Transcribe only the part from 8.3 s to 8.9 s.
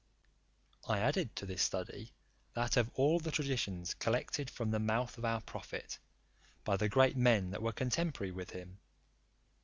with him.